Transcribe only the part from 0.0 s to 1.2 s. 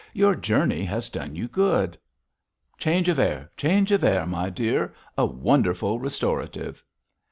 'Your journey has